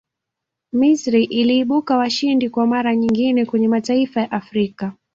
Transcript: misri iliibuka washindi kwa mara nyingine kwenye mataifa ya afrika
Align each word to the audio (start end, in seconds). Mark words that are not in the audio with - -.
misri 0.73 1.23
iliibuka 1.23 1.97
washindi 1.97 2.49
kwa 2.49 2.67
mara 2.67 2.95
nyingine 2.95 3.45
kwenye 3.45 3.67
mataifa 3.67 4.21
ya 4.21 4.31
afrika 4.31 4.93